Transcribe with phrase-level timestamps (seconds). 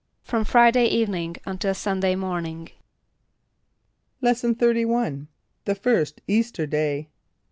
[0.23, 2.69] =From Friday evening until Sunday morning.=
[4.19, 5.27] Lesson XXXI.
[5.65, 7.09] The First Easter Day.